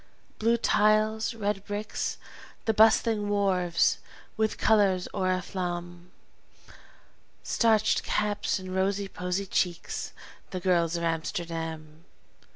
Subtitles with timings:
[0.39, 2.17] Blue tiles, red bricks,
[2.65, 3.99] the bustling wharves,
[4.35, 6.09] with color's oriflamme;
[7.43, 10.11] Starched caps and rosy posy cheeks
[10.49, 12.03] the girls of Amsterdam!